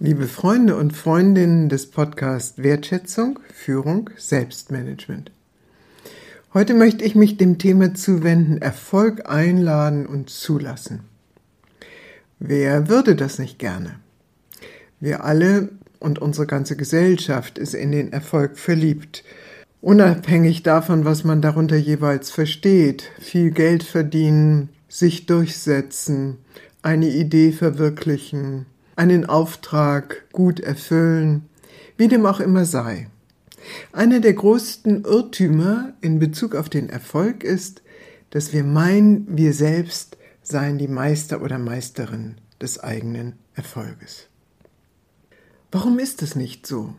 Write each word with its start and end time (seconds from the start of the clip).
Liebe 0.00 0.28
Freunde 0.28 0.76
und 0.76 0.92
Freundinnen 0.92 1.68
des 1.68 1.90
Podcasts 1.90 2.62
Wertschätzung, 2.62 3.40
Führung, 3.52 4.10
Selbstmanagement. 4.16 5.32
Heute 6.54 6.74
möchte 6.74 7.04
ich 7.04 7.16
mich 7.16 7.36
dem 7.36 7.58
Thema 7.58 7.94
zuwenden, 7.94 8.62
Erfolg 8.62 9.28
einladen 9.28 10.06
und 10.06 10.30
zulassen. 10.30 11.00
Wer 12.38 12.88
würde 12.88 13.16
das 13.16 13.40
nicht 13.40 13.58
gerne? 13.58 13.96
Wir 15.00 15.24
alle 15.24 15.70
und 15.98 16.20
unsere 16.20 16.46
ganze 16.46 16.76
Gesellschaft 16.76 17.58
ist 17.58 17.74
in 17.74 17.90
den 17.90 18.12
Erfolg 18.12 18.56
verliebt. 18.56 19.24
Unabhängig 19.80 20.62
davon, 20.62 21.04
was 21.04 21.24
man 21.24 21.42
darunter 21.42 21.76
jeweils 21.76 22.30
versteht, 22.30 23.10
viel 23.18 23.50
Geld 23.50 23.82
verdienen, 23.82 24.68
sich 24.88 25.26
durchsetzen, 25.26 26.36
eine 26.82 27.08
Idee 27.08 27.50
verwirklichen, 27.50 28.66
einen 28.98 29.26
Auftrag 29.26 30.24
gut 30.32 30.58
erfüllen, 30.60 31.48
wie 31.96 32.08
dem 32.08 32.26
auch 32.26 32.40
immer 32.40 32.64
sei. 32.64 33.08
Einer 33.92 34.20
der 34.20 34.34
größten 34.34 35.04
Irrtümer 35.04 35.92
in 36.00 36.18
Bezug 36.18 36.54
auf 36.54 36.68
den 36.68 36.88
Erfolg 36.88 37.44
ist, 37.44 37.82
dass 38.30 38.52
wir 38.52 38.64
meinen, 38.64 39.26
wir 39.36 39.52
selbst 39.52 40.16
seien 40.42 40.78
die 40.78 40.88
Meister 40.88 41.42
oder 41.42 41.58
Meisterin 41.58 42.36
des 42.60 42.80
eigenen 42.80 43.34
Erfolges. 43.54 44.26
Warum 45.70 45.98
ist 45.98 46.22
es 46.22 46.34
nicht 46.34 46.66
so? 46.66 46.94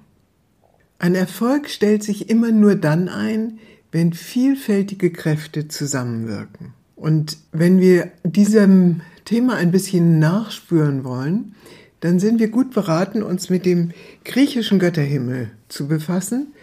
Ein 1.00 1.16
Erfolg 1.16 1.70
stellt 1.70 2.04
sich 2.04 2.30
immer 2.30 2.52
nur 2.52 2.76
dann 2.76 3.10
ein, 3.10 3.60
wenn 3.92 4.14
vielfältige 4.14 5.12
Kräfte 5.12 5.68
zusammenwirken. 5.68 6.74
Und 6.96 7.38
wenn 7.52 7.80
wir 7.80 8.12
diesem 8.24 9.02
Thema 9.26 9.56
ein 9.56 9.72
bisschen 9.72 10.20
nachspüren 10.20 11.04
wollen, 11.04 11.56
dann 12.02 12.20
sind 12.20 12.40
wir 12.40 12.50
gut 12.50 12.72
beraten, 12.72 13.24
uns 13.24 13.50
mit 13.50 13.66
dem 13.66 13.92
griechischen 14.24 14.80
Götterhimmel 14.80 15.52
zu 15.68 15.88
befassen. 15.88 16.54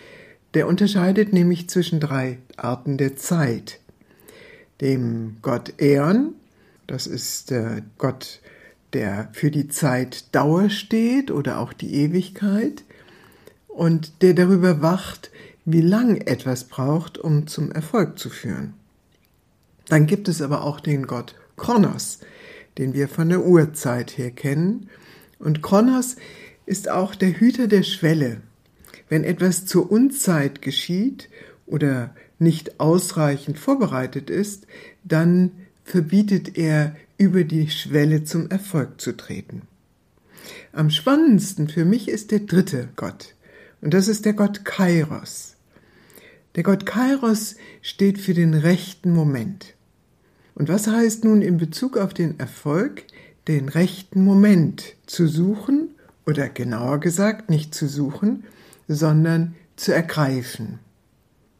Der 0.55 0.67
unterscheidet 0.67 1.33
nämlich 1.33 1.69
zwischen 1.69 2.01
drei 2.01 2.39
Arten 2.56 2.97
der 2.97 3.17
Zeit. 3.17 3.81
Dem 4.81 5.37
Gott 5.43 5.75
Eon, 5.78 6.34
das 6.87 7.06
ist 7.06 7.51
der 7.51 7.83
Gott, 7.98 8.41
der 8.93 9.28
für 9.33 9.51
die 9.51 9.69
Zeit 9.69 10.34
Dauer 10.34 10.70
steht 10.70 11.31
oder 11.31 11.59
auch 11.59 11.73
die 11.73 11.95
Ewigkeit 11.95 12.84
und 13.69 14.23
der 14.23 14.33
darüber 14.33 14.81
wacht, 14.81 15.31
wie 15.67 15.83
lang 15.83 16.17
etwas 16.17 16.65
braucht, 16.65 17.19
um 17.19 17.47
zum 17.47 17.73
Erfolg 17.73 18.19
zu 18.19 18.31
führen. 18.31 18.75
Dann 19.89 20.06
gibt 20.06 20.28
es 20.28 20.41
aber 20.41 20.62
auch 20.62 20.81
den 20.81 21.06
Gott 21.06 21.34
Kronos, 21.56 22.21
den 22.78 22.95
wir 22.95 23.09
von 23.09 23.28
der 23.28 23.45
Urzeit 23.45 24.17
her 24.17 24.31
kennen 24.31 24.89
und 25.39 25.62
Kronos 25.62 26.17
ist 26.67 26.91
auch 26.91 27.15
der 27.15 27.39
Hüter 27.39 27.69
der 27.69 27.83
Schwelle. 27.83 28.41
Wenn 29.09 29.25
etwas 29.25 29.67
zur 29.67 29.91
Unzeit 29.91 30.62
geschieht 30.62 31.28
oder 31.67 32.15
nicht 32.39 32.81
ausreichend 32.81 33.59
vorbereitet 33.59 34.31
ist, 34.31 34.67
dann 35.05 35.53
verbietet 35.84 36.59
er, 36.59 36.97
über 37.19 37.45
die 37.45 37.70
Schwelle 37.70 38.25
zum 38.25 38.51
Erfolg 38.51 39.01
zu 39.01 39.17
treten. 39.17 39.62
Am 40.73 40.91
spannendsten 40.91 41.69
für 41.69 41.84
mich 41.84 42.09
ist 42.09 42.31
der 42.31 42.41
dritte 42.41 42.91
Gott, 42.97 43.34
und 43.81 43.95
das 43.95 44.09
ist 44.09 44.25
der 44.25 44.34
Gott 44.34 44.65
Kairos. 44.65 45.56
Der 46.55 46.62
Gott 46.62 46.87
Kairos 46.87 47.56
steht 47.83 48.19
für 48.19 48.34
den 48.34 48.55
rechten 48.55 49.12
Moment. 49.12 49.75
Und 50.55 50.69
was 50.69 50.87
heißt 50.87 51.25
nun 51.25 51.43
in 51.43 51.59
Bezug 51.59 51.97
auf 51.97 52.15
den 52.15 52.39
Erfolg? 52.39 53.05
Den 53.48 53.69
rechten 53.69 54.25
Moment 54.25 54.94
zu 55.06 55.28
suchen 55.28 55.91
oder 56.27 56.48
genauer 56.48 57.00
gesagt 57.00 57.50
nicht 57.50 57.75
zu 57.75 57.88
suchen, 57.88 58.44
sondern 58.88 59.55
zu 59.77 59.94
ergreifen. 59.94 60.80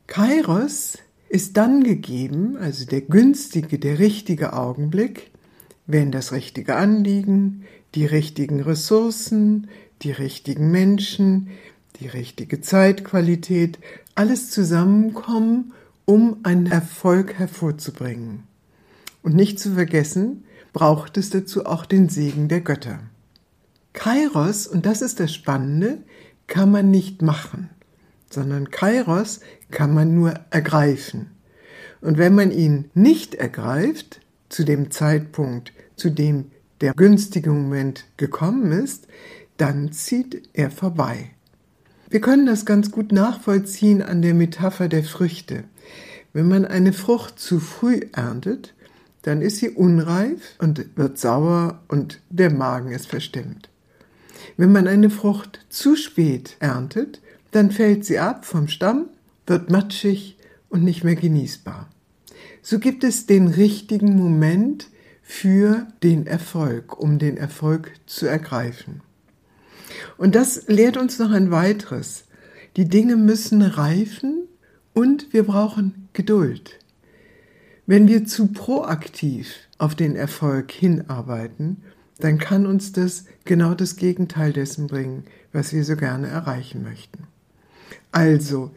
Kairos 0.07 0.99
ist 1.29 1.57
dann 1.57 1.83
gegeben, 1.85 2.57
also 2.57 2.85
der 2.87 3.01
günstige, 3.03 3.79
der 3.79 3.99
richtige 3.99 4.53
Augenblick, 4.53 5.31
wenn 5.87 6.11
das 6.11 6.33
richtige 6.33 6.77
Anliegen, 6.77 7.65
die 7.95 8.07
richtigen 8.07 8.61
Ressourcen, 8.61 9.69
die 10.03 10.13
richtigen 10.13 10.71
Menschen, 10.71 11.49
die 12.01 12.09
richtige 12.09 12.61
Zeitqualität, 12.61 13.79
alles 14.15 14.51
zusammenkommen, 14.51 15.73
um 16.05 16.39
einen 16.43 16.67
Erfolg 16.67 17.35
hervorzubringen. 17.35 18.45
Und 19.23 19.35
nicht 19.35 19.59
zu 19.59 19.75
vergessen, 19.75 20.45
braucht 20.77 21.17
es 21.17 21.31
dazu 21.31 21.65
auch 21.65 21.87
den 21.87 22.11
Segen 22.11 22.49
der 22.49 22.61
Götter. 22.61 22.99
Kairos, 23.95 24.67
und 24.67 24.85
das 24.85 25.01
ist 25.01 25.21
das 25.21 25.33
Spannende, 25.33 26.03
kann 26.49 26.71
man 26.71 26.91
nicht 26.91 27.23
machen, 27.23 27.71
sondern 28.29 28.71
Kairos 28.71 29.41
kann 29.71 29.95
man 29.95 30.15
nur 30.15 30.35
ergreifen. 30.51 31.31
Und 32.03 32.19
wenn 32.19 32.35
man 32.35 32.51
ihn 32.51 32.91
nicht 32.93 33.35
ergreift, 33.35 34.21
zu 34.51 34.65
dem 34.65 34.91
Zeitpunkt, 34.91 35.73
zu 35.97 36.11
dem 36.11 36.51
der 36.83 36.93
günstige 36.93 37.53
Moment 37.53 38.05
gekommen 38.19 38.71
ist, 38.71 39.09
dann 39.57 39.93
zieht 39.93 40.47
er 40.53 40.71
vorbei. 40.71 41.31
Wir 42.11 42.21
können 42.21 42.45
das 42.45 42.67
ganz 42.67 42.91
gut 42.91 43.13
nachvollziehen 43.13 44.03
an 44.03 44.21
der 44.21 44.35
Metapher 44.35 44.89
der 44.89 45.05
Früchte. 45.05 45.65
Wenn 46.35 46.49
man 46.49 46.67
eine 46.67 46.93
Frucht 46.93 47.39
zu 47.39 47.61
früh 47.61 48.01
erntet, 48.13 48.75
dann 49.27 49.43
ist 49.43 49.57
sie 49.57 49.71
unreif 49.71 50.55
und 50.59 50.97
wird 50.97 51.19
sauer 51.19 51.81
und 51.89 52.21
der 52.31 52.53
Magen 52.53 52.93
ist 52.93 53.09
verstimmt. 53.09 53.69
Wenn 54.57 54.71
man 54.71 54.87
eine 54.87 55.11
Frucht 55.11 55.67
zu 55.69 55.97
spät 55.97 56.57
erntet, 56.61 57.21
dann 57.51 57.73
fällt 57.73 58.05
sie 58.05 58.21
ab 58.21 58.45
vom 58.45 58.69
Stamm, 58.69 59.07
wird 59.47 59.69
matschig 59.69 60.37
und 60.69 60.85
nicht 60.85 61.03
mehr 61.03 61.17
genießbar. 61.17 61.89
So 62.63 62.79
gibt 62.79 63.03
es 63.03 63.27
den 63.27 63.49
richtigen 63.49 64.17
Moment 64.17 64.89
für 65.23 65.89
den 66.05 66.29
Erfolg, 66.29 66.97
um 66.97 67.19
den 67.19 67.37
Erfolg 67.37 67.91
zu 68.07 68.27
ergreifen. 68.27 69.01
Und 70.19 70.37
das 70.37 70.69
lehrt 70.69 70.97
uns 70.97 71.19
noch 71.19 71.33
ein 71.33 71.51
weiteres. 71.51 72.27
Die 72.77 72.89
Dinge 72.89 73.17
müssen 73.17 73.63
reifen 73.63 74.45
und 74.95 75.33
wir 75.33 75.43
brauchen 75.43 76.09
Geduld. 76.13 76.79
Wenn 77.87 78.09
wir 78.09 78.25
zu 78.27 78.49
proaktiv 78.49 79.55
auf 79.79 79.95
den 79.95 80.17
Erfolg 80.17 80.73
hinarbeiten, 80.73 81.83
dann 82.19 82.39
kann 82.39 82.67
uns 82.67 82.93
das 82.93 83.27
genau 83.45 83.75
das 83.75 83.97
Gegenteil 83.97 84.53
dessen 84.53 84.89
bringen, 84.89 85.25
was 85.53 85.73
wir 85.73 85.85
so 85.85 85.97
gerne 85.97 86.27
erreichen 86.27 86.83
möchten. 86.83 87.25
Also, 88.11 88.73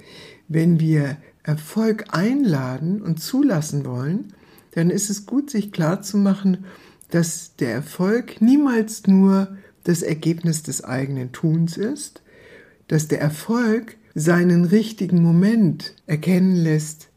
wenn 0.48 0.80
wir 0.80 1.18
Erfolg 1.44 2.06
einladen 2.10 3.02
und 3.02 3.20
zulassen 3.20 3.86
wollen, 3.86 4.34
dann 4.72 4.90
ist 4.92 5.10
es 5.10 5.26
gut, 5.26 5.50
sich 5.50 5.72
klar 5.72 6.02
zu 6.02 6.18
machen, 6.18 6.66
dass 7.10 7.56
der 7.56 7.72
Erfolg 7.72 8.42
niemals 8.42 9.08
nur 9.08 9.58
das 9.86 10.04
Ergebnis 10.04 10.62
des 10.62 10.84
eigenen 10.84 11.32
Tuns 11.32 11.78
ist, 11.78 12.22
dass 12.88 13.08
der 13.08 13.22
Erfolg 13.22 13.98
seinen 14.14 14.66
richtigen 14.66 15.24
Moment 15.24 15.96
erkennen 16.06 16.56
lässt, 16.56 17.09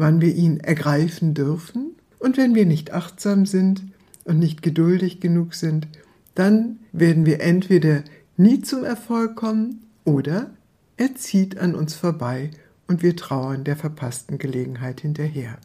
wann 0.00 0.20
wir 0.20 0.34
ihn 0.34 0.60
ergreifen 0.60 1.34
dürfen. 1.34 1.94
Und 2.18 2.36
wenn 2.36 2.54
wir 2.54 2.66
nicht 2.66 2.92
achtsam 2.92 3.46
sind 3.46 3.82
und 4.24 4.38
nicht 4.38 4.62
geduldig 4.62 5.20
genug 5.20 5.54
sind, 5.54 5.88
dann 6.34 6.78
werden 6.92 7.26
wir 7.26 7.40
entweder 7.40 8.02
nie 8.36 8.62
zum 8.62 8.84
Erfolg 8.84 9.36
kommen 9.36 9.82
oder 10.04 10.50
er 10.96 11.14
zieht 11.14 11.58
an 11.58 11.74
uns 11.74 11.94
vorbei 11.94 12.50
und 12.88 13.02
wir 13.02 13.16
trauern 13.16 13.64
der 13.64 13.76
verpassten 13.76 14.38
Gelegenheit 14.38 15.00
hinterher. 15.00 15.58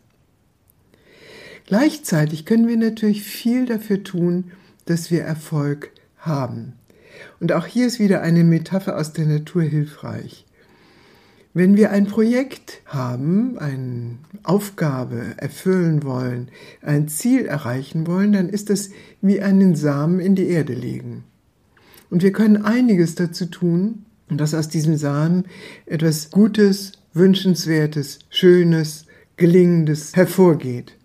Gleichzeitig 1.65 2.45
können 2.45 2.67
wir 2.67 2.77
natürlich 2.77 3.23
viel 3.23 3.65
dafür 3.65 4.03
tun, 4.03 4.51
dass 4.85 5.09
wir 5.09 5.23
Erfolg 5.23 5.91
haben. 6.17 6.73
Und 7.39 7.51
auch 7.51 7.65
hier 7.65 7.87
ist 7.87 7.99
wieder 7.99 8.21
eine 8.21 8.43
Metapher 8.43 8.97
aus 8.97 9.13
der 9.13 9.25
Natur 9.25 9.63
hilfreich. 9.63 10.45
Wenn 11.57 11.77
wir 11.77 11.91
ein 11.91 12.05
Projekt 12.05 12.81
haben, 12.85 13.57
eine 13.57 14.17
Aufgabe 14.43 15.35
erfüllen 15.37 16.03
wollen, 16.03 16.49
ein 16.81 17.07
Ziel 17.07 17.45
erreichen 17.45 18.07
wollen, 18.07 18.33
dann 18.33 18.49
ist 18.49 18.69
es 18.69 18.89
wie 19.21 19.41
einen 19.41 19.73
Samen 19.73 20.19
in 20.19 20.35
die 20.35 20.49
Erde 20.49 20.73
legen. 20.73 21.23
Und 22.09 22.23
wir 22.23 22.33
können 22.33 22.57
einiges 22.57 23.15
dazu 23.15 23.45
tun, 23.45 24.03
dass 24.27 24.53
aus 24.53 24.67
diesem 24.67 24.97
Samen 24.97 25.45
etwas 25.85 26.29
Gutes, 26.29 26.91
Wünschenswertes, 27.13 28.19
Schönes, 28.29 29.05
Gelingendes 29.37 30.13
hervorgeht. 30.13 30.97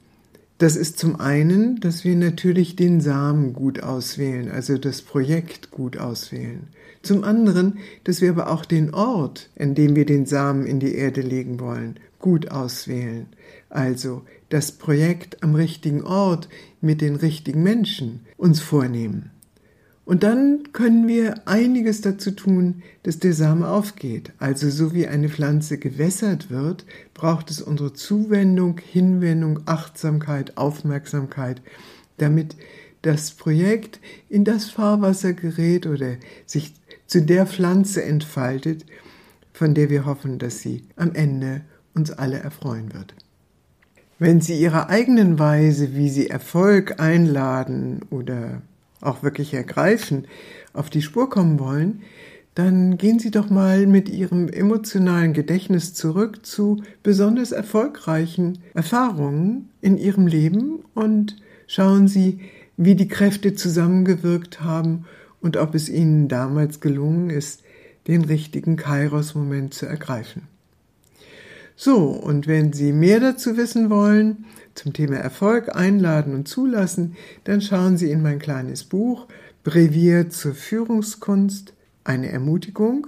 Das 0.60 0.76
ist 0.76 0.98
zum 0.98 1.18
einen, 1.18 1.80
dass 1.80 2.04
wir 2.04 2.14
natürlich 2.14 2.76
den 2.76 3.00
Samen 3.00 3.54
gut 3.54 3.82
auswählen, 3.82 4.50
also 4.50 4.76
das 4.76 5.00
Projekt 5.00 5.70
gut 5.70 5.96
auswählen. 5.96 6.68
Zum 7.00 7.24
anderen, 7.24 7.78
dass 8.04 8.20
wir 8.20 8.28
aber 8.28 8.50
auch 8.50 8.66
den 8.66 8.92
Ort, 8.92 9.48
in 9.56 9.74
dem 9.74 9.96
wir 9.96 10.04
den 10.04 10.26
Samen 10.26 10.66
in 10.66 10.78
die 10.78 10.94
Erde 10.94 11.22
legen 11.22 11.60
wollen, 11.60 11.98
gut 12.18 12.50
auswählen. 12.50 13.24
Also 13.70 14.20
das 14.50 14.72
Projekt 14.72 15.42
am 15.42 15.54
richtigen 15.54 16.02
Ort 16.02 16.50
mit 16.82 17.00
den 17.00 17.16
richtigen 17.16 17.62
Menschen 17.62 18.20
uns 18.36 18.60
vornehmen. 18.60 19.30
Und 20.10 20.24
dann 20.24 20.64
können 20.72 21.06
wir 21.06 21.46
einiges 21.46 22.00
dazu 22.00 22.32
tun, 22.32 22.82
dass 23.04 23.20
der 23.20 23.32
Same 23.32 23.68
aufgeht. 23.68 24.32
Also 24.40 24.68
so 24.68 24.92
wie 24.92 25.06
eine 25.06 25.28
Pflanze 25.28 25.78
gewässert 25.78 26.50
wird, 26.50 26.84
braucht 27.14 27.48
es 27.48 27.62
unsere 27.62 27.92
Zuwendung, 27.92 28.80
Hinwendung, 28.80 29.60
Achtsamkeit, 29.66 30.56
Aufmerksamkeit, 30.56 31.62
damit 32.16 32.56
das 33.02 33.30
Projekt 33.30 34.00
in 34.28 34.42
das 34.42 34.68
Fahrwasser 34.68 35.32
gerät 35.32 35.86
oder 35.86 36.16
sich 36.44 36.74
zu 37.06 37.22
der 37.22 37.46
Pflanze 37.46 38.02
entfaltet, 38.02 38.86
von 39.52 39.74
der 39.74 39.90
wir 39.90 40.06
hoffen, 40.06 40.40
dass 40.40 40.58
sie 40.58 40.82
am 40.96 41.14
Ende 41.14 41.60
uns 41.94 42.10
alle 42.10 42.40
erfreuen 42.40 42.92
wird. 42.94 43.14
Wenn 44.18 44.40
Sie 44.40 44.60
Ihrer 44.60 44.88
eigenen 44.90 45.38
Weise, 45.38 45.94
wie 45.94 46.10
Sie 46.10 46.28
Erfolg 46.28 46.98
einladen 47.00 48.00
oder 48.10 48.60
auch 49.00 49.22
wirklich 49.22 49.54
ergreifen, 49.54 50.26
auf 50.72 50.90
die 50.90 51.02
Spur 51.02 51.30
kommen 51.30 51.58
wollen, 51.58 52.02
dann 52.54 52.98
gehen 52.98 53.18
Sie 53.18 53.30
doch 53.30 53.48
mal 53.48 53.86
mit 53.86 54.08
Ihrem 54.08 54.48
emotionalen 54.48 55.32
Gedächtnis 55.32 55.94
zurück 55.94 56.44
zu 56.44 56.82
besonders 57.02 57.52
erfolgreichen 57.52 58.58
Erfahrungen 58.74 59.70
in 59.80 59.96
Ihrem 59.96 60.26
Leben 60.26 60.80
und 60.94 61.36
schauen 61.66 62.08
Sie, 62.08 62.40
wie 62.76 62.96
die 62.96 63.08
Kräfte 63.08 63.54
zusammengewirkt 63.54 64.62
haben 64.62 65.04
und 65.40 65.56
ob 65.56 65.74
es 65.74 65.88
Ihnen 65.88 66.28
damals 66.28 66.80
gelungen 66.80 67.30
ist, 67.30 67.62
den 68.08 68.24
richtigen 68.24 68.76
Kairos-Moment 68.76 69.74
zu 69.74 69.86
ergreifen. 69.86 70.48
So, 71.82 72.08
und 72.08 72.46
wenn 72.46 72.74
Sie 72.74 72.92
mehr 72.92 73.20
dazu 73.20 73.56
wissen 73.56 73.88
wollen, 73.88 74.44
zum 74.74 74.92
Thema 74.92 75.16
Erfolg 75.16 75.74
einladen 75.74 76.34
und 76.34 76.46
zulassen, 76.46 77.16
dann 77.44 77.62
schauen 77.62 77.96
Sie 77.96 78.10
in 78.10 78.20
mein 78.20 78.38
kleines 78.38 78.84
Buch 78.84 79.28
Brevier 79.64 80.28
zur 80.28 80.52
Führungskunst, 80.52 81.72
eine 82.04 82.30
Ermutigung 82.30 83.06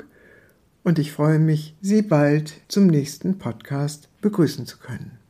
und 0.84 0.98
ich 0.98 1.12
freue 1.12 1.38
mich, 1.38 1.76
Sie 1.82 2.00
bald 2.00 2.54
zum 2.68 2.86
nächsten 2.86 3.36
Podcast 3.36 4.08
begrüßen 4.22 4.64
zu 4.64 4.78
können. 4.78 5.21